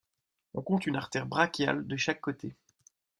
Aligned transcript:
On 0.55 0.63
compte 0.63 0.87
une 0.87 0.95
artère 0.95 1.27
brachiale 1.27 1.85
de 1.85 1.95
chaque 1.95 2.21
côté. 2.21 2.55